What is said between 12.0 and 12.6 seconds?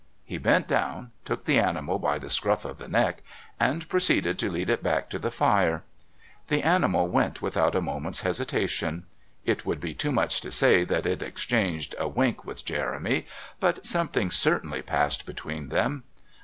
wink